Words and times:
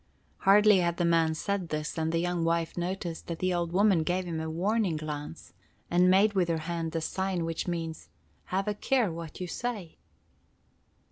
Hardly 0.39 0.79
had 0.79 0.97
the 0.97 1.05
man 1.05 1.35
said 1.35 1.69
this 1.69 1.91
than 1.91 2.09
the 2.09 2.17
young 2.17 2.43
wife 2.43 2.75
noticed 2.75 3.27
that 3.27 3.37
the 3.37 3.53
old 3.53 3.71
woman 3.71 4.01
gave 4.01 4.25
him 4.25 4.39
a 4.39 4.49
warning 4.49 4.95
glance, 4.97 5.53
and 5.91 6.09
made 6.09 6.33
with 6.33 6.49
her 6.49 6.57
hand 6.65 6.91
the 6.91 7.01
sign 7.01 7.45
which 7.45 7.67
means—Have 7.67 8.67
a 8.67 8.73
care 8.73 9.11
what 9.11 9.39
you 9.39 9.45
say. 9.45 9.99